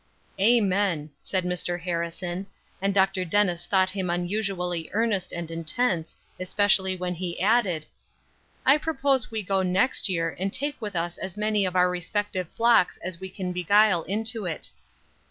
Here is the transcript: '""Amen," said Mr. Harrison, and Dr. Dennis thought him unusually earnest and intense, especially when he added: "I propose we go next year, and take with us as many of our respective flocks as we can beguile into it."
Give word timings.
'""Amen," 0.55 1.11
said 1.21 1.43
Mr. 1.45 1.79
Harrison, 1.79 2.47
and 2.81 2.91
Dr. 2.91 3.23
Dennis 3.23 3.67
thought 3.67 3.91
him 3.91 4.09
unusually 4.09 4.89
earnest 4.93 5.31
and 5.31 5.51
intense, 5.51 6.15
especially 6.39 6.95
when 6.95 7.13
he 7.13 7.39
added: 7.39 7.85
"I 8.65 8.79
propose 8.79 9.29
we 9.29 9.43
go 9.43 9.61
next 9.61 10.09
year, 10.09 10.35
and 10.39 10.51
take 10.51 10.81
with 10.81 10.95
us 10.95 11.19
as 11.19 11.37
many 11.37 11.67
of 11.67 11.75
our 11.75 11.87
respective 11.87 12.49
flocks 12.53 12.97
as 13.03 13.19
we 13.19 13.29
can 13.29 13.51
beguile 13.53 14.01
into 14.05 14.47
it." 14.47 14.71